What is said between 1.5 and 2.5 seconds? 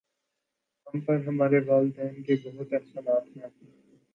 والدین کے